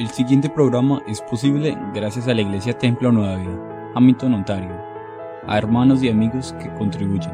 El 0.00 0.08
siguiente 0.08 0.48
programa 0.48 1.02
es 1.06 1.20
posible 1.20 1.76
gracias 1.92 2.26
a 2.26 2.32
la 2.32 2.40
Iglesia 2.40 2.72
Templo 2.72 3.12
Nueva 3.12 3.36
Vida, 3.36 3.92
Hamilton, 3.94 4.32
Ontario, 4.32 4.74
a 5.46 5.58
hermanos 5.58 6.02
y 6.02 6.08
amigos 6.08 6.54
que 6.54 6.72
contribuyen. 6.72 7.30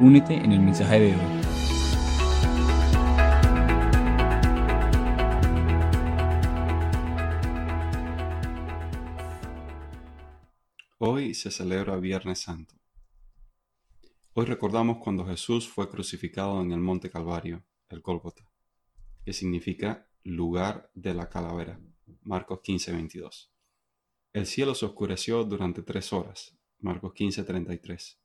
Únete 0.00 0.32
en 0.32 0.52
el 0.52 0.60
mensaje 0.60 0.98
de 0.98 1.14
hoy. 1.14 1.20
Hoy 10.96 11.34
se 11.34 11.50
celebra 11.50 11.96
Viernes 11.96 12.38
Santo. 12.38 12.76
Hoy 14.32 14.46
recordamos 14.46 14.96
cuando 15.04 15.26
Jesús 15.26 15.68
fue 15.68 15.90
crucificado 15.90 16.62
en 16.62 16.72
el 16.72 16.80
Monte 16.80 17.10
Calvario, 17.10 17.62
el 17.90 18.00
Gólgota, 18.00 18.48
que 19.22 19.34
significa 19.34 20.06
lugar 20.24 20.90
de 20.94 21.12
la 21.12 21.28
calavera. 21.28 21.78
Marcos 22.22 22.60
15, 22.62 22.92
22. 22.92 23.52
El 24.32 24.46
cielo 24.46 24.74
se 24.74 24.86
oscureció 24.86 25.44
durante 25.44 25.82
tres 25.82 26.12
horas. 26.12 26.56
Marcos 26.78 27.12
15, 27.14 27.44
33. 27.44 28.20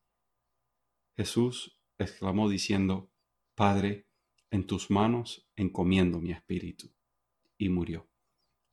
Jesús 1.18 1.80
exclamó 1.98 2.50
diciendo, 2.50 3.12
Padre, 3.56 4.08
en 4.52 4.68
tus 4.68 4.92
manos 4.92 5.48
encomiendo 5.56 6.20
mi 6.20 6.32
espíritu. 6.32 6.92
Y 7.58 7.70
murió. 7.70 8.10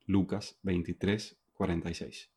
Lucas 0.06 0.58
23, 0.62 1.40
46. 1.52 2.32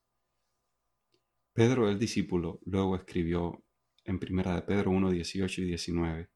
Pedro 1.54 1.90
el 1.90 1.98
discípulo 1.98 2.60
luego 2.66 2.96
escribió 2.96 3.64
en 4.04 4.20
Primera 4.20 4.54
de 4.56 4.62
Pedro 4.62 4.92
1, 4.92 5.10
18 5.10 5.62
y 5.62 5.66
19, 5.66 6.30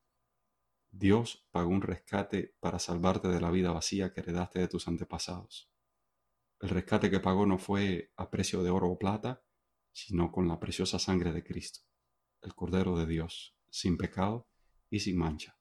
Dios 0.92 1.46
pagó 1.52 1.70
un 1.70 1.82
rescate 1.82 2.56
para 2.60 2.80
salvarte 2.80 3.28
de 3.28 3.40
la 3.40 3.52
vida 3.52 3.72
vacía 3.72 4.12
que 4.12 4.22
heredaste 4.22 4.60
de 4.60 4.68
tus 4.68 4.88
antepasados. 4.88 5.70
El 6.60 6.70
rescate 6.70 7.10
que 7.10 7.20
pagó 7.20 7.46
no 7.46 7.58
fue 7.58 8.12
a 8.18 8.30
precio 8.30 8.64
de 8.64 8.70
oro 8.70 8.90
o 8.90 9.00
plata, 9.00 9.44
sino 9.92 10.32
con 10.32 10.48
la 10.48 10.60
preciosa 10.60 11.00
sangre 11.00 11.32
de 11.32 11.44
Cristo, 11.44 11.82
el 12.42 12.54
Cordero 12.54 12.98
de 12.98 13.06
Dios, 13.06 13.56
sin 13.70 13.98
pecado 13.98 14.48
y 14.90 15.00
sin 15.00 15.18
mancha. 15.18 15.58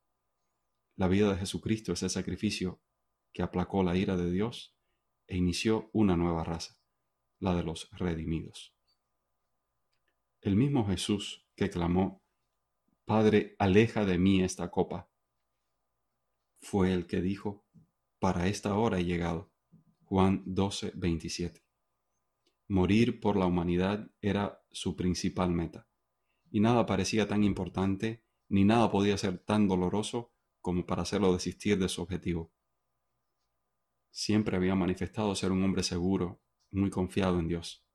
La 0.96 1.06
vida 1.06 1.30
de 1.30 1.38
Jesucristo 1.38 1.92
es 1.92 2.02
el 2.02 2.10
sacrificio 2.10 2.80
que 3.32 3.42
aplacó 3.42 3.84
la 3.84 3.96
ira 3.96 4.16
de 4.16 4.30
Dios 4.30 4.74
e 5.28 5.36
inició 5.36 5.90
una 5.92 6.16
nueva 6.16 6.42
raza, 6.42 6.80
la 7.38 7.54
de 7.54 7.62
los 7.62 7.88
redimidos. 7.92 8.74
El 10.40 10.56
mismo 10.56 10.86
Jesús 10.86 11.46
que 11.54 11.70
clamó, 11.70 12.24
Padre, 13.04 13.54
aleja 13.58 14.04
de 14.04 14.18
mí 14.18 14.42
esta 14.42 14.70
copa, 14.70 15.08
fue 16.60 16.92
el 16.92 17.06
que 17.06 17.20
dijo, 17.20 17.64
para 18.18 18.48
esta 18.48 18.76
hora 18.76 18.98
he 18.98 19.04
llegado. 19.04 19.52
Juan 20.08 20.42
12, 20.46 20.92
27. 20.94 21.62
Morir 22.68 23.20
por 23.20 23.36
la 23.36 23.44
humanidad 23.44 24.10
era 24.22 24.64
su 24.70 24.96
principal 24.96 25.50
meta, 25.50 25.86
y 26.50 26.60
nada 26.60 26.86
parecía 26.86 27.28
tan 27.28 27.44
importante, 27.44 28.24
ni 28.48 28.64
nada 28.64 28.90
podía 28.90 29.18
ser 29.18 29.36
tan 29.36 29.68
doloroso 29.68 30.32
como 30.62 30.86
para 30.86 31.02
hacerlo 31.02 31.34
desistir 31.34 31.78
de 31.78 31.90
su 31.90 32.00
objetivo. 32.00 32.54
Siempre 34.10 34.56
había 34.56 34.74
manifestado 34.74 35.34
ser 35.34 35.52
un 35.52 35.62
hombre 35.62 35.82
seguro, 35.82 36.40
muy 36.70 36.88
confiado 36.88 37.38
en 37.38 37.48
Dios. 37.48 37.86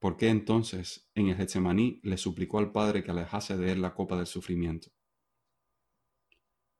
¿Por 0.00 0.16
qué 0.16 0.30
entonces 0.30 1.08
en 1.14 1.28
el 1.28 1.36
Getsemaní 1.36 2.00
le 2.02 2.16
suplicó 2.16 2.58
al 2.58 2.72
Padre 2.72 3.04
que 3.04 3.12
alejase 3.12 3.56
de 3.56 3.70
él 3.70 3.82
la 3.82 3.94
copa 3.94 4.16
del 4.16 4.26
sufrimiento? 4.26 4.90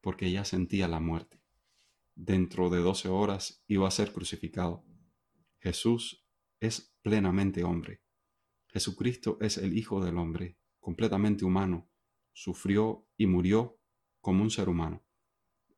Porque 0.00 0.32
ya 0.32 0.44
sentía 0.44 0.88
la 0.88 0.98
muerte 0.98 1.43
dentro 2.14 2.70
de 2.70 2.78
doce 2.78 3.08
horas 3.08 3.64
iba 3.66 3.88
a 3.88 3.90
ser 3.90 4.12
crucificado. 4.12 4.84
Jesús 5.60 6.24
es 6.60 6.94
plenamente 7.02 7.64
hombre. 7.64 8.02
Jesucristo 8.68 9.38
es 9.40 9.58
el 9.58 9.76
Hijo 9.76 10.04
del 10.04 10.18
hombre, 10.18 10.58
completamente 10.80 11.44
humano. 11.44 11.90
Sufrió 12.32 13.06
y 13.16 13.26
murió 13.26 13.78
como 14.20 14.42
un 14.42 14.50
ser 14.50 14.68
humano. 14.68 15.04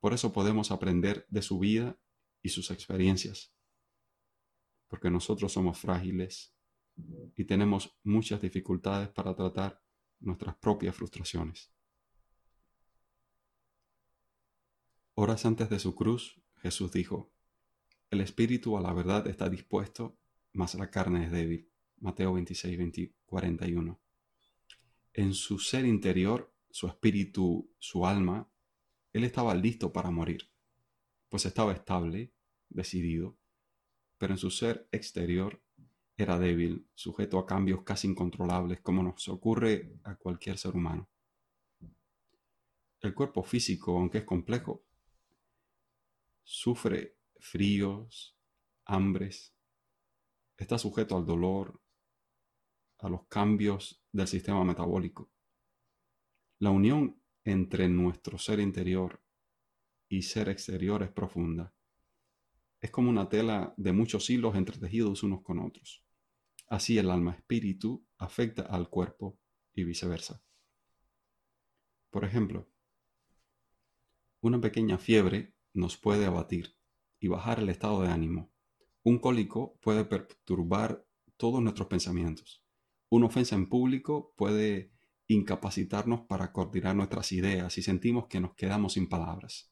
Por 0.01 0.15
eso 0.15 0.33
podemos 0.33 0.71
aprender 0.71 1.27
de 1.29 1.43
su 1.43 1.59
vida 1.59 1.99
y 2.43 2.51
sus 2.51 2.71
experiencias. 2.71 3.55
Porque 4.89 5.11
nosotros 5.11 5.53
somos 5.53 5.79
frágiles 5.79 6.55
y 7.37 7.45
tenemos 7.45 7.99
muchas 8.03 8.41
dificultades 8.41 9.09
para 9.09 9.35
tratar 9.35 9.83
nuestras 10.21 10.57
propias 10.57 10.95
frustraciones. 10.95 11.76
Horas 15.19 15.47
antes 15.47 15.71
de 15.71 15.79
su 15.79 15.95
cruz, 15.95 16.43
Jesús 16.61 16.93
dijo, 16.93 17.33
El 18.11 18.21
espíritu 18.21 18.77
a 18.77 18.83
la 18.83 18.93
verdad 18.93 19.27
está 19.27 19.49
dispuesto, 19.49 20.19
mas 20.53 20.75
la 20.75 20.91
carne 20.91 21.25
es 21.25 21.33
débil. 21.33 21.71
Mateo 21.97 22.35
26, 22.35 22.79
41. 23.25 23.99
En 25.15 25.33
su 25.33 25.59
ser 25.59 25.87
interior, 25.87 26.53
su 26.71 26.87
espíritu, 26.87 27.73
su 27.79 28.05
alma, 28.05 28.51
él 29.15 29.25
estaba 29.25 29.55
listo 29.55 29.91
para 29.91 30.11
morir, 30.11 30.51
pues 31.31 31.47
estaba 31.47 31.73
estable, 31.73 32.35
decidido, 32.69 33.39
pero 34.19 34.35
en 34.35 34.39
su 34.39 34.51
ser 34.51 34.87
exterior 34.93 35.63
era 36.19 36.39
débil, 36.39 36.91
sujeto 36.95 37.39
a 37.39 37.47
cambios 37.47 37.85
casi 37.85 38.07
incontrolables, 38.07 38.83
como 38.83 39.03
nos 39.03 39.27
ocurre 39.31 39.95
a 40.05 40.17
cualquier 40.17 40.59
ser 40.59 40.77
humano. 40.77 41.09
El 43.01 43.15
cuerpo 43.15 43.43
físico, 43.43 43.97
aunque 43.97 44.19
es 44.19 44.25
complejo, 44.25 44.86
sufre 46.47 47.19
fríos, 47.41 48.39
hambres, 48.85 49.53
está 50.57 50.79
sujeto 50.79 51.17
al 51.17 51.27
dolor, 51.27 51.83
a 52.99 53.09
los 53.09 53.27
cambios 53.27 54.03
del 54.13 54.29
sistema 54.29 54.65
metabólico. 54.65 55.31
La 56.61 56.71
unión 56.71 57.21
entre 57.45 57.89
nuestro 57.89 58.39
ser 58.39 58.61
interior 58.61 59.23
y 60.09 60.23
ser 60.23 60.49
exterior 60.49 61.03
es 61.03 61.11
profunda. 61.11 61.75
Es 62.81 62.93
como 62.93 63.11
una 63.11 63.29
tela 63.29 63.75
de 63.77 63.93
muchos 63.93 64.31
hilos 64.31 64.55
entretejidos 64.55 65.25
unos 65.25 65.43
con 65.43 65.59
otros. 65.59 66.05
Así 66.69 66.97
el 66.97 67.11
alma 67.11 67.33
espíritu 67.33 68.07
afecta 68.19 68.63
al 68.63 68.89
cuerpo 68.89 69.39
y 69.75 69.83
viceversa. 69.83 70.43
Por 72.11 72.25
ejemplo, 72.25 72.71
una 74.41 74.61
pequeña 74.61 74.97
fiebre 74.97 75.56
nos 75.77 75.97
puede 75.99 76.25
abatir 76.25 76.75
y 77.21 77.29
bajar 77.29 77.61
el 77.61 77.69
estado 77.69 78.03
de 78.03 78.09
ánimo. 78.09 78.51
Un 79.03 79.19
cólico 79.19 79.79
puede 79.83 80.05
perturbar 80.05 81.07
todos 81.37 81.63
nuestros 81.63 81.89
pensamientos. 81.89 82.65
Una 83.11 83.27
ofensa 83.27 83.55
en 83.55 83.69
público 83.69 84.33
puede 84.37 84.93
incapacitarnos 85.29 86.23
para 86.23 86.53
coordinar 86.53 86.97
nuestras 86.97 87.31
ideas 87.33 87.77
y 87.79 87.83
sentimos 87.83 88.27
que 88.27 88.41
nos 88.41 88.55
quedamos 88.55 88.95
sin 88.95 89.09
palabras. 89.09 89.71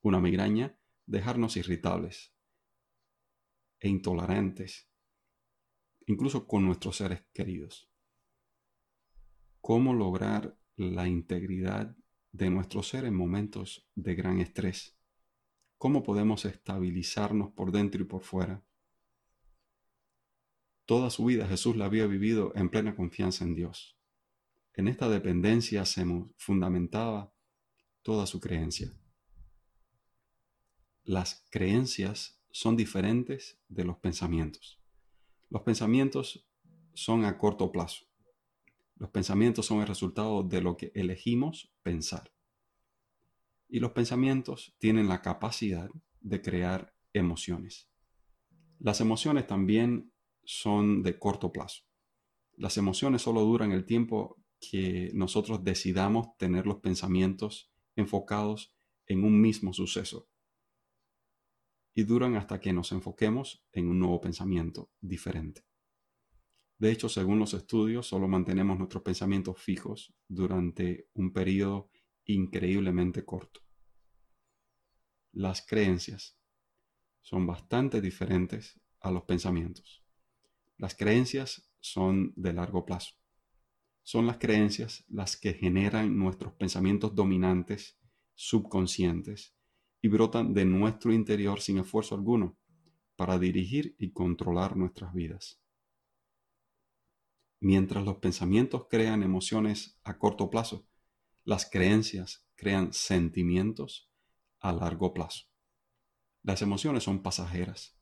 Una 0.00 0.20
migraña, 0.20 0.78
dejarnos 1.06 1.56
irritables 1.56 2.34
e 3.80 3.88
intolerantes, 3.88 4.90
incluso 6.06 6.46
con 6.46 6.64
nuestros 6.64 6.96
seres 6.96 7.24
queridos. 7.32 7.90
¿Cómo 9.60 9.92
lograr 9.92 10.58
la 10.76 11.08
integridad 11.08 11.94
de 12.32 12.50
nuestro 12.50 12.82
ser 12.82 13.04
en 13.04 13.14
momentos 13.14 13.88
de 13.94 14.14
gran 14.14 14.40
estrés. 14.40 14.96
¿Cómo 15.78 16.02
podemos 16.02 16.44
estabilizarnos 16.44 17.52
por 17.52 17.72
dentro 17.72 18.02
y 18.02 18.04
por 18.04 18.22
fuera? 18.22 18.64
Toda 20.86 21.10
su 21.10 21.24
vida 21.26 21.46
Jesús 21.46 21.76
la 21.76 21.84
había 21.84 22.06
vivido 22.06 22.52
en 22.54 22.68
plena 22.68 22.96
confianza 22.96 23.44
en 23.44 23.54
Dios. 23.54 23.96
En 24.74 24.88
esta 24.88 25.08
dependencia 25.08 25.84
se 25.84 26.04
fundamentaba 26.36 27.32
toda 28.02 28.26
su 28.26 28.40
creencia. 28.40 28.92
Las 31.04 31.46
creencias 31.50 32.40
son 32.50 32.76
diferentes 32.76 33.58
de 33.68 33.84
los 33.84 33.98
pensamientos. 33.98 34.80
Los 35.50 35.62
pensamientos 35.62 36.48
son 36.94 37.24
a 37.24 37.38
corto 37.38 37.70
plazo. 37.70 38.06
Los 38.98 39.10
pensamientos 39.10 39.66
son 39.66 39.80
el 39.80 39.86
resultado 39.86 40.42
de 40.42 40.60
lo 40.60 40.76
que 40.76 40.90
elegimos 40.94 41.72
pensar. 41.82 42.32
Y 43.68 43.78
los 43.78 43.92
pensamientos 43.92 44.74
tienen 44.78 45.08
la 45.08 45.22
capacidad 45.22 45.88
de 46.20 46.42
crear 46.42 46.94
emociones. 47.12 47.88
Las 48.80 49.00
emociones 49.00 49.46
también 49.46 50.12
son 50.42 51.02
de 51.02 51.18
corto 51.18 51.52
plazo. 51.52 51.84
Las 52.56 52.76
emociones 52.76 53.22
solo 53.22 53.42
duran 53.42 53.70
el 53.70 53.84
tiempo 53.84 54.36
que 54.60 55.12
nosotros 55.14 55.62
decidamos 55.62 56.36
tener 56.36 56.66
los 56.66 56.78
pensamientos 56.78 57.70
enfocados 57.94 58.74
en 59.06 59.22
un 59.22 59.40
mismo 59.40 59.72
suceso. 59.72 60.28
Y 61.94 62.02
duran 62.02 62.34
hasta 62.34 62.60
que 62.60 62.72
nos 62.72 62.90
enfoquemos 62.90 63.64
en 63.72 63.88
un 63.88 64.00
nuevo 64.00 64.20
pensamiento 64.20 64.90
diferente. 65.00 65.67
De 66.78 66.92
hecho, 66.92 67.08
según 67.08 67.38
los 67.40 67.54
estudios, 67.54 68.06
solo 68.06 68.28
mantenemos 68.28 68.78
nuestros 68.78 69.02
pensamientos 69.02 69.60
fijos 69.60 70.14
durante 70.28 71.08
un 71.14 71.32
periodo 71.32 71.90
increíblemente 72.24 73.24
corto. 73.24 73.60
Las 75.32 75.66
creencias 75.66 76.38
son 77.20 77.46
bastante 77.46 78.00
diferentes 78.00 78.80
a 79.00 79.10
los 79.10 79.24
pensamientos. 79.24 80.04
Las 80.76 80.94
creencias 80.94 81.68
son 81.80 82.32
de 82.36 82.52
largo 82.52 82.84
plazo. 82.86 83.14
Son 84.02 84.26
las 84.26 84.38
creencias 84.38 85.04
las 85.08 85.36
que 85.36 85.54
generan 85.54 86.16
nuestros 86.16 86.54
pensamientos 86.54 87.14
dominantes, 87.14 87.98
subconscientes, 88.34 89.54
y 90.00 90.08
brotan 90.08 90.54
de 90.54 90.64
nuestro 90.64 91.12
interior 91.12 91.60
sin 91.60 91.78
esfuerzo 91.78 92.14
alguno 92.14 92.56
para 93.16 93.38
dirigir 93.38 93.96
y 93.98 94.12
controlar 94.12 94.76
nuestras 94.76 95.12
vidas. 95.12 95.60
Mientras 97.60 98.04
los 98.04 98.16
pensamientos 98.16 98.86
crean 98.88 99.22
emociones 99.22 99.98
a 100.04 100.18
corto 100.18 100.50
plazo, 100.50 100.86
las 101.44 101.68
creencias 101.68 102.46
crean 102.54 102.92
sentimientos 102.92 104.10
a 104.60 104.72
largo 104.72 105.12
plazo. 105.12 105.46
Las 106.42 106.62
emociones 106.62 107.02
son 107.02 107.22
pasajeras, 107.22 107.98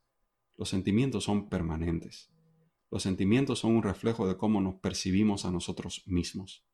los 0.56 0.68
sentimientos 0.68 1.24
son 1.24 1.48
permanentes. 1.48 2.30
Los 2.90 3.02
sentimientos 3.02 3.58
son 3.58 3.76
un 3.76 3.82
reflejo 3.82 4.28
de 4.28 4.36
cómo 4.36 4.60
nos 4.60 4.76
percibimos 4.76 5.44
a 5.44 5.50
nosotros 5.50 6.02
mismos. 6.06 6.64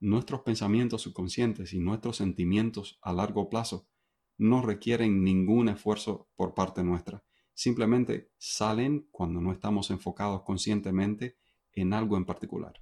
Nuestros 0.00 0.40
pensamientos 0.40 1.02
subconscientes 1.02 1.72
y 1.72 1.80
nuestros 1.80 2.16
sentimientos 2.16 2.98
a 3.02 3.12
largo 3.12 3.48
plazo 3.48 3.88
no 4.36 4.62
requieren 4.62 5.22
ningún 5.22 5.68
esfuerzo 5.68 6.28
por 6.36 6.54
parte 6.54 6.82
nuestra. 6.82 7.24
Simplemente 7.54 8.32
salen 8.36 9.08
cuando 9.10 9.40
no 9.40 9.52
estamos 9.52 9.90
enfocados 9.90 10.42
conscientemente 10.42 11.38
en 11.74 11.92
algo 11.92 12.16
en 12.16 12.24
particular. 12.24 12.80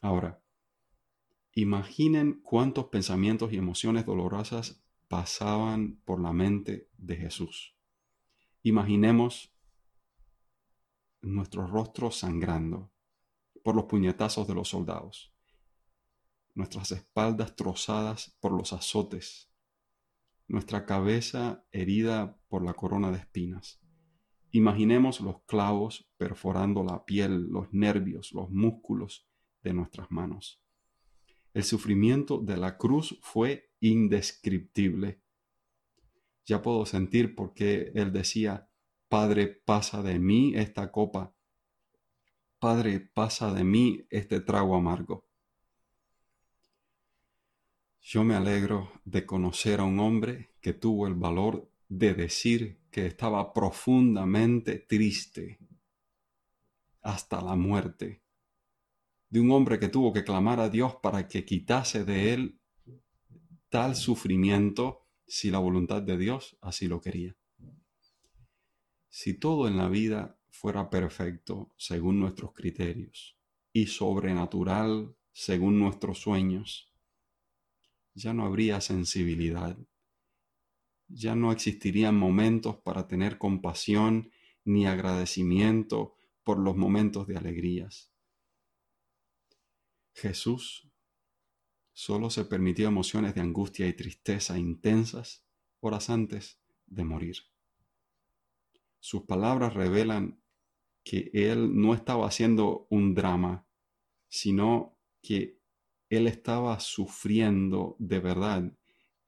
Ahora, 0.00 0.42
imaginen 1.52 2.40
cuántos 2.42 2.86
pensamientos 2.86 3.52
y 3.52 3.56
emociones 3.56 4.06
dolorosas 4.06 4.82
pasaban 5.08 6.00
por 6.04 6.20
la 6.20 6.32
mente 6.32 6.88
de 6.96 7.16
Jesús. 7.16 7.76
Imaginemos 8.62 9.52
nuestros 11.22 11.70
rostros 11.70 12.16
sangrando 12.16 12.92
por 13.62 13.74
los 13.74 13.84
puñetazos 13.84 14.46
de 14.46 14.54
los 14.54 14.68
soldados, 14.68 15.34
nuestras 16.54 16.92
espaldas 16.92 17.56
trozadas 17.56 18.36
por 18.40 18.52
los 18.52 18.72
azotes, 18.72 19.50
nuestra 20.48 20.86
cabeza 20.86 21.64
herida 21.72 22.38
por 22.48 22.64
la 22.64 22.74
corona 22.74 23.10
de 23.10 23.18
espinas. 23.18 23.80
Imaginemos 24.52 25.20
los 25.20 25.42
clavos 25.42 26.10
perforando 26.16 26.82
la 26.82 27.04
piel, 27.04 27.48
los 27.50 27.72
nervios, 27.72 28.32
los 28.32 28.50
músculos 28.50 29.28
de 29.62 29.72
nuestras 29.72 30.10
manos. 30.10 30.60
El 31.54 31.62
sufrimiento 31.62 32.38
de 32.38 32.56
la 32.56 32.76
cruz 32.76 33.18
fue 33.22 33.70
indescriptible. 33.80 35.20
Ya 36.46 36.62
puedo 36.62 36.84
sentir 36.84 37.34
por 37.34 37.54
qué 37.54 37.92
él 37.94 38.12
decía, 38.12 38.68
Padre, 39.08 39.46
pasa 39.48 40.02
de 40.02 40.18
mí 40.18 40.52
esta 40.56 40.90
copa. 40.90 41.34
Padre, 42.58 43.00
pasa 43.00 43.52
de 43.52 43.64
mí 43.64 44.06
este 44.10 44.40
trago 44.40 44.74
amargo. 44.74 45.26
Yo 48.00 48.24
me 48.24 48.34
alegro 48.34 48.90
de 49.04 49.26
conocer 49.26 49.78
a 49.78 49.84
un 49.84 50.00
hombre 50.00 50.50
que 50.60 50.72
tuvo 50.72 51.06
el 51.06 51.14
valor 51.14 51.70
de 51.88 52.14
decir 52.14 52.79
que 52.90 53.06
estaba 53.06 53.52
profundamente 53.52 54.78
triste 54.78 55.58
hasta 57.02 57.40
la 57.40 57.56
muerte, 57.56 58.22
de 59.28 59.40
un 59.40 59.50
hombre 59.52 59.78
que 59.78 59.88
tuvo 59.88 60.12
que 60.12 60.24
clamar 60.24 60.60
a 60.60 60.68
Dios 60.68 60.96
para 60.96 61.28
que 61.28 61.44
quitase 61.44 62.04
de 62.04 62.34
él 62.34 62.60
tal 63.68 63.94
sufrimiento 63.94 65.06
si 65.26 65.50
la 65.50 65.58
voluntad 65.58 66.02
de 66.02 66.18
Dios 66.18 66.58
así 66.60 66.88
lo 66.88 67.00
quería. 67.00 67.36
Si 69.08 69.34
todo 69.34 69.68
en 69.68 69.76
la 69.76 69.88
vida 69.88 70.38
fuera 70.50 70.90
perfecto 70.90 71.72
según 71.76 72.20
nuestros 72.20 72.52
criterios 72.52 73.38
y 73.72 73.86
sobrenatural 73.86 75.14
según 75.32 75.78
nuestros 75.78 76.18
sueños, 76.18 76.92
ya 78.14 78.34
no 78.34 78.44
habría 78.44 78.80
sensibilidad, 78.80 79.78
ya 81.12 81.34
no 81.34 81.52
existirían 81.52 82.16
momentos 82.16 82.76
para 82.76 83.06
tener 83.06 83.38
compasión 83.38 84.30
ni 84.64 84.86
agradecimiento 84.86 86.14
por 86.44 86.58
los 86.58 86.76
momentos 86.76 87.26
de 87.26 87.36
alegrías. 87.36 88.12
Jesús 90.14 90.90
solo 91.92 92.30
se 92.30 92.44
permitió 92.44 92.88
emociones 92.88 93.34
de 93.34 93.40
angustia 93.40 93.86
y 93.86 93.92
tristeza 93.92 94.58
intensas 94.58 95.44
horas 95.80 96.10
antes 96.10 96.60
de 96.86 97.04
morir. 97.04 97.36
Sus 99.00 99.22
palabras 99.22 99.74
revelan 99.74 100.42
que 101.02 101.30
él 101.32 101.80
no 101.80 101.94
estaba 101.94 102.26
haciendo 102.26 102.86
un 102.90 103.14
drama, 103.14 103.66
sino 104.28 104.98
que 105.22 105.58
él 106.10 106.26
estaba 106.26 106.78
sufriendo 106.80 107.96
de 107.98 108.20
verdad. 108.20 108.76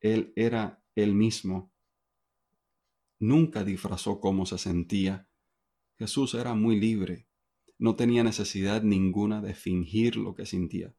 Él 0.01 0.33
era 0.37 0.85
él 0.95 1.15
mismo. 1.15 1.72
Nunca 3.23 3.63
disfrazó 3.63 4.19
cómo 4.19 4.47
se 4.47 4.59
sentía. 4.59 5.29
Jesús 5.97 6.35
era 6.35 6.57
muy 6.57 6.81
libre. 6.81 7.29
No 7.79 7.95
tenía 7.95 8.25
necesidad 8.25 8.83
ninguna 8.83 9.41
de 9.41 9.55
fingir 9.55 10.17
lo 10.17 10.35
que 10.35 10.45
sentía. 10.45 10.93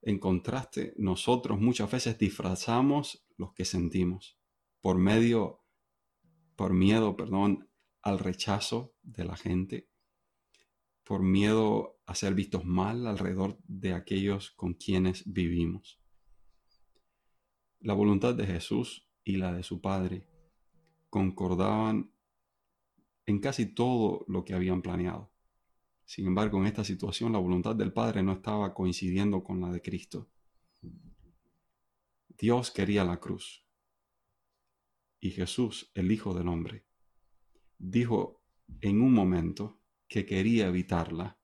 En 0.00 0.18
contraste, 0.18 0.94
nosotros 0.96 1.60
muchas 1.60 1.90
veces 1.90 2.16
disfrazamos 2.18 3.26
lo 3.36 3.52
que 3.52 3.66
sentimos 3.66 4.38
por 4.80 4.96
medio 4.96 5.60
por 6.56 6.72
miedo, 6.72 7.14
perdón, 7.18 7.68
al 8.00 8.18
rechazo 8.18 8.94
de 9.02 9.26
la 9.26 9.36
gente, 9.36 9.90
por 11.04 11.22
miedo 11.22 12.00
a 12.06 12.14
ser 12.14 12.32
vistos 12.32 12.64
mal 12.64 13.06
alrededor 13.06 13.58
de 13.64 13.92
aquellos 13.92 14.52
con 14.52 14.72
quienes 14.72 15.30
vivimos. 15.30 16.00
La 17.78 17.92
voluntad 17.92 18.34
de 18.34 18.46
Jesús 18.46 19.06
y 19.22 19.36
la 19.36 19.52
de 19.52 19.62
su 19.62 19.82
Padre 19.82 20.26
concordaban 21.10 22.12
en 23.26 23.40
casi 23.40 23.66
todo 23.66 24.24
lo 24.28 24.44
que 24.44 24.54
habían 24.54 24.82
planeado. 24.82 25.30
Sin 26.04 26.26
embargo, 26.26 26.58
en 26.58 26.66
esta 26.66 26.84
situación 26.84 27.32
la 27.32 27.38
voluntad 27.38 27.76
del 27.76 27.92
Padre 27.92 28.22
no 28.22 28.32
estaba 28.32 28.72
coincidiendo 28.72 29.44
con 29.44 29.60
la 29.60 29.70
de 29.70 29.82
Cristo. 29.82 30.28
Dios 32.38 32.70
quería 32.70 33.04
la 33.04 33.18
cruz, 33.18 33.68
y 35.20 35.30
Jesús, 35.30 35.90
el 35.94 36.12
Hijo 36.12 36.32
del 36.34 36.48
Hombre, 36.48 36.86
dijo 37.78 38.42
en 38.80 39.00
un 39.00 39.12
momento 39.12 39.80
que 40.06 40.24
quería 40.24 40.68
evitarla. 40.68 41.38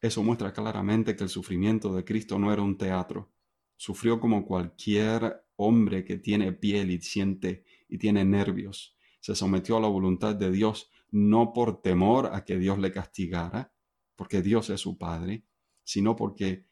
Eso 0.00 0.22
muestra 0.22 0.52
claramente 0.52 1.16
que 1.16 1.24
el 1.24 1.30
sufrimiento 1.30 1.94
de 1.94 2.04
Cristo 2.04 2.38
no 2.38 2.52
era 2.52 2.62
un 2.62 2.76
teatro. 2.76 3.32
Sufrió 3.76 4.20
como 4.20 4.44
cualquier 4.44 5.43
hombre 5.56 6.04
que 6.04 6.18
tiene 6.18 6.52
piel 6.52 6.90
y 6.90 7.00
siente 7.00 7.64
y 7.88 7.98
tiene 7.98 8.24
nervios. 8.24 8.96
Se 9.20 9.34
sometió 9.34 9.76
a 9.76 9.80
la 9.80 9.88
voluntad 9.88 10.34
de 10.34 10.50
Dios 10.50 10.90
no 11.10 11.52
por 11.52 11.80
temor 11.80 12.30
a 12.32 12.44
que 12.44 12.58
Dios 12.58 12.78
le 12.78 12.90
castigara, 12.90 13.72
porque 14.16 14.42
Dios 14.42 14.70
es 14.70 14.80
su 14.80 14.98
Padre, 14.98 15.44
sino 15.84 16.16
porque 16.16 16.66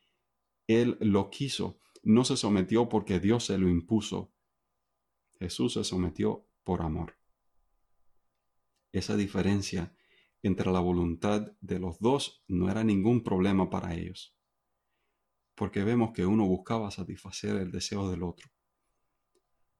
Él 0.67 0.97
lo 1.01 1.31
quiso. 1.31 1.79
No 2.03 2.25
se 2.25 2.37
sometió 2.37 2.89
porque 2.89 3.21
Dios 3.21 3.47
se 3.47 3.59
lo 3.59 3.69
impuso, 3.69 4.33
Jesús 5.39 5.75
se 5.75 5.85
sometió 5.85 6.47
por 6.65 6.83
amor. 6.83 7.17
Esa 8.93 9.17
diferencia 9.17 9.97
entre 10.43 10.71
la 10.71 10.81
voluntad 10.81 11.53
de 11.61 11.79
los 11.79 11.99
dos 12.01 12.45
no 12.49 12.71
era 12.71 12.85
ningún 12.85 13.23
problema 13.23 13.71
para 13.71 13.95
ellos, 13.95 14.37
porque 15.55 15.85
vemos 15.85 16.13
que 16.13 16.27
uno 16.27 16.47
buscaba 16.47 16.91
satisfacer 16.91 17.57
el 17.57 17.71
deseo 17.71 18.11
del 18.11 18.23
otro. 18.23 18.51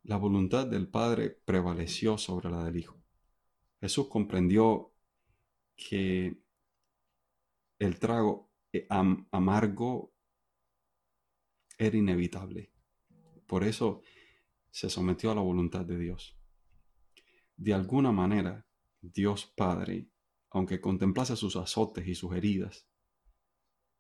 La 0.05 0.17
voluntad 0.17 0.67
del 0.67 0.89
Padre 0.89 1.31
prevaleció 1.31 2.19
sobre 2.19 2.51
la 2.51 2.65
del 2.65 2.77
Hijo. 2.77 3.01
Jesús 3.81 4.09
comprendió 4.09 4.93
que 5.77 6.43
el 7.79 7.99
trago 7.99 8.51
eh, 8.73 8.87
amargo 8.89 10.13
era 11.79 11.97
inevitable. 11.97 12.73
Por 13.47 13.65
eso 13.65 14.03
se 14.71 14.91
sometió 14.91 15.31
a 15.31 15.35
la 15.35 15.41
voluntad 15.41 15.85
de 15.85 15.99
Dios. 15.99 16.37
De 17.57 17.75
alguna 17.75 18.11
manera, 18.11 18.67
Dios 19.01 19.47
Padre, 19.57 20.09
aunque 20.51 20.81
contemplase 20.81 21.37
sus 21.37 21.55
azotes 21.57 22.09
y 22.09 22.15
sus 22.15 22.35
heridas, 22.35 22.89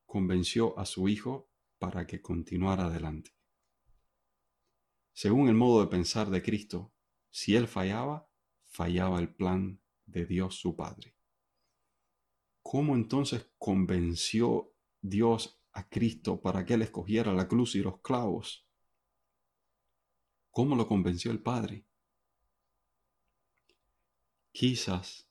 convenció 0.05 0.77
a 0.79 0.85
su 0.85 1.09
Hijo 1.09 1.49
para 1.79 2.07
que 2.07 2.21
continuara 2.21 2.87
adelante. 2.87 3.31
Según 5.13 5.49
el 5.49 5.55
modo 5.55 5.81
de 5.83 5.89
pensar 5.89 6.31
de 6.31 6.43
Cristo, 6.43 6.93
si 7.31 7.57
Él 7.57 7.69
fallaba, 7.69 8.29
fallaba 8.65 9.19
el 9.21 9.33
plan 9.33 9.81
de 10.07 10.27
Dios 10.27 10.57
su 10.57 10.77
Padre. 10.77 11.17
¿Cómo 12.63 12.95
entonces 12.95 13.51
convenció 13.59 14.73
Dios 15.01 15.61
a 15.73 15.89
Cristo 15.89 16.41
para 16.41 16.65
que 16.65 16.75
Él 16.75 16.83
escogiera 16.83 17.33
la 17.33 17.49
cruz 17.49 17.75
y 17.75 17.81
los 17.81 18.01
clavos? 18.01 18.67
¿Cómo 20.51 20.77
lo 20.77 20.87
convenció 20.87 21.31
el 21.31 21.43
Padre? 21.43 21.87
Quizás, 24.53 25.31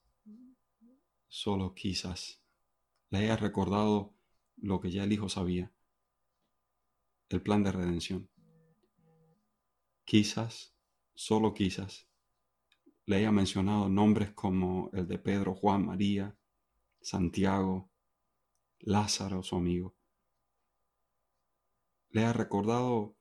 solo 1.27 1.75
quizás, 1.75 2.41
le 3.11 3.19
haya 3.19 3.37
recordado 3.37 4.15
lo 4.57 4.81
que 4.81 4.89
ya 4.89 5.03
el 5.03 5.13
Hijo 5.13 5.29
sabía, 5.29 5.71
el 7.29 7.43
plan 7.43 7.63
de 7.63 7.71
redención. 7.71 8.30
Quizás, 10.05 10.75
solo 11.13 11.53
quizás, 11.53 12.07
le 13.05 13.17
haya 13.17 13.31
mencionado 13.31 13.89
nombres 13.89 14.31
como 14.31 14.89
el 14.93 15.07
de 15.07 15.17
Pedro, 15.17 15.55
Juan, 15.55 15.85
María, 15.85 16.37
Santiago, 17.01 17.89
Lázaro, 18.79 19.43
su 19.43 19.55
amigo. 19.55 19.95
Le 22.09 22.23
ha 22.23 22.33
recordado 22.33 23.15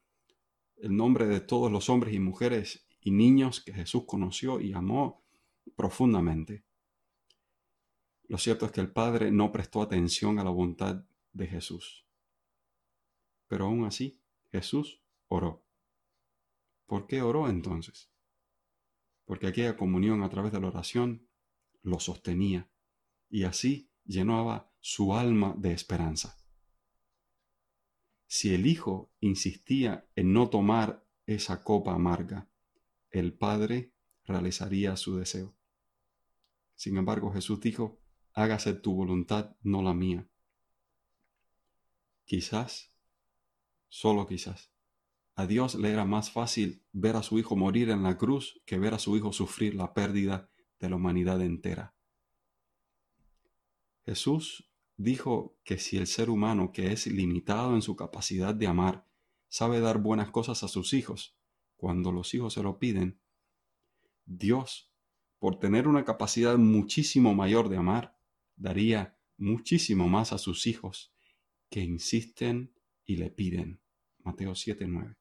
el 0.77 0.97
nombre 0.97 1.27
de 1.27 1.41
todos 1.41 1.71
los 1.71 1.89
hombres 1.89 2.15
y 2.15 2.19
mujeres 2.19 2.87
y 3.01 3.11
niños 3.11 3.61
que 3.61 3.73
Jesús 3.73 4.05
conoció 4.07 4.61
y 4.61 4.73
amó 4.73 5.23
profundamente. 5.77 6.65
Lo 8.29 8.39
cierto 8.39 8.67
es 8.67 8.73
que 8.73 8.81
el 8.81 8.93
Padre 8.93 9.31
no 9.31 9.51
prestó 9.51 9.83
atención 9.83 10.39
a 10.39 10.45
la 10.45 10.51
voluntad 10.51 11.05
de 11.33 11.47
Jesús. 11.47 12.07
Pero 13.49 13.67
aún 13.67 13.85
así, 13.85 14.21
Jesús 14.53 15.03
oró. 15.29 15.65
¿Por 16.90 17.06
qué 17.06 17.23
oró 17.23 17.49
entonces? 17.49 18.11
Porque 19.25 19.47
aquella 19.47 19.76
comunión 19.76 20.25
a 20.25 20.28
través 20.28 20.50
de 20.50 20.61
la 20.61 20.66
oración 20.66 21.28
lo 21.82 22.00
sostenía 22.00 22.68
y 23.28 23.44
así 23.44 23.92
llenaba 24.04 24.73
su 24.80 25.14
alma 25.14 25.54
de 25.56 25.70
esperanza. 25.73 26.37
Si 28.26 28.52
el 28.52 28.66
Hijo 28.66 29.12
insistía 29.20 30.09
en 30.16 30.32
no 30.32 30.50
tomar 30.50 31.06
esa 31.26 31.62
copa 31.62 31.94
amarga, 31.94 32.49
el 33.11 33.35
Padre 33.35 33.92
realizaría 34.25 34.97
su 34.97 35.16
deseo. 35.16 35.54
Sin 36.75 36.97
embargo, 36.97 37.32
Jesús 37.32 37.61
dijo, 37.61 38.00
hágase 38.32 38.75
tu 38.75 38.97
voluntad, 38.97 39.54
no 39.62 39.80
la 39.80 39.94
mía. 39.94 40.28
Quizás, 42.25 42.92
solo 43.88 44.26
quizás, 44.26 44.73
a 45.40 45.47
Dios 45.47 45.75
le 45.75 45.90
era 45.90 46.04
más 46.04 46.30
fácil 46.30 46.82
ver 46.92 47.16
a 47.16 47.23
su 47.23 47.38
Hijo 47.38 47.56
morir 47.56 47.90
en 47.90 48.02
la 48.02 48.16
cruz 48.16 48.61
que 48.66 48.78
ver 48.78 48.94
a 48.94 48.99
su 48.99 49.16
Hijo 49.16 49.32
sufrir 49.32 49.75
la 49.75 49.94
pérdida 49.94 50.50
de 50.78 50.90
la 50.90 50.97
humanidad 50.97 51.40
entera. 51.40 51.94
Jesús 54.04 54.70
dijo 54.97 55.56
que 55.64 55.78
si 55.78 55.97
el 55.97 56.06
ser 56.06 56.30
humano, 56.30 56.73
que 56.73 56.92
es 56.92 57.06
limitado 57.06 57.75
en 57.75 57.82
su 57.82 57.97
capacidad 57.97 58.54
de 58.54 58.66
amar, 58.66 59.06
sabe 59.49 59.80
dar 59.80 59.99
buenas 59.99 60.30
cosas 60.30 60.62
a 60.62 60.68
sus 60.68 60.92
hijos, 60.92 61.37
cuando 61.76 62.12
los 62.12 62.35
hijos 62.35 62.54
se 62.54 62.62
lo 62.62 62.78
piden, 62.78 63.20
Dios, 64.26 64.92
por 65.38 65.59
tener 65.59 65.88
una 65.88 66.04
capacidad 66.04 66.59
muchísimo 66.59 67.35
mayor 67.35 67.68
de 67.68 67.78
amar, 67.78 68.16
daría 68.56 69.18
muchísimo 69.38 70.09
más 70.09 70.32
a 70.32 70.38
sus 70.38 70.66
hijos 70.66 71.14
que 71.70 71.80
insisten 71.80 72.75
y 73.04 73.16
le 73.16 73.30
piden. 73.30 73.80
Mateo 74.23 74.54
7:9. 74.54 75.20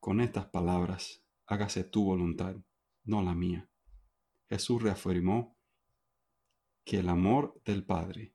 Con 0.00 0.22
estas 0.22 0.46
palabras, 0.46 1.22
hágase 1.44 1.84
tu 1.84 2.04
voluntad, 2.04 2.56
no 3.04 3.22
la 3.22 3.34
mía. 3.34 3.70
Jesús 4.48 4.82
reafirmó 4.82 5.58
que 6.84 7.00
el 7.00 7.10
amor 7.10 7.60
del 7.66 7.84
Padre 7.84 8.34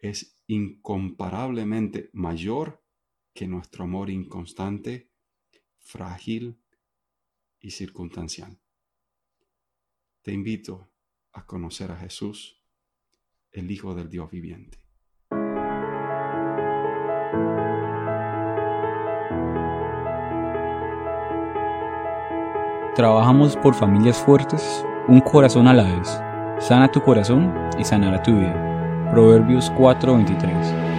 es 0.00 0.36
incomparablemente 0.48 2.10
mayor 2.12 2.84
que 3.32 3.46
nuestro 3.46 3.84
amor 3.84 4.10
inconstante, 4.10 5.12
frágil 5.78 6.60
y 7.60 7.70
circunstancial. 7.70 8.60
Te 10.22 10.32
invito 10.32 10.90
a 11.32 11.46
conocer 11.46 11.92
a 11.92 11.96
Jesús, 11.96 12.60
el 13.52 13.70
Hijo 13.70 13.94
del 13.94 14.10
Dios 14.10 14.28
viviente. 14.28 14.81
Trabajamos 22.94 23.56
por 23.56 23.74
familias 23.74 24.18
fuertes, 24.18 24.84
un 25.08 25.20
corazón 25.20 25.66
a 25.66 25.72
la 25.72 25.84
vez. 25.84 26.22
Sana 26.58 26.88
tu 26.88 27.00
corazón 27.00 27.50
y 27.78 27.84
sanará 27.84 28.22
tu 28.22 28.32
vida. 28.32 29.08
Proverbios 29.10 29.72
4:23 29.78 30.91